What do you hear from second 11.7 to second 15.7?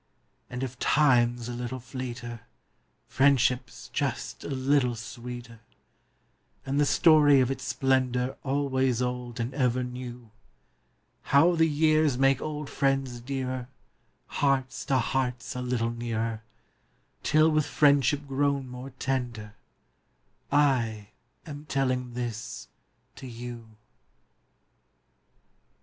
pears make old friends dearet~, Hearts to hearts a